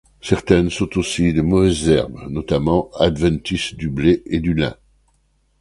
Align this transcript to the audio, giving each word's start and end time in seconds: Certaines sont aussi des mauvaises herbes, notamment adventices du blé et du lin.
Certaines 0.21 0.71
sont 0.71 0.97
aussi 0.97 1.31
des 1.31 1.43
mauvaises 1.43 1.87
herbes, 1.87 2.23
notamment 2.27 2.89
adventices 2.99 3.75
du 3.75 3.87
blé 3.89 4.23
et 4.25 4.39
du 4.39 4.55
lin. 4.55 4.75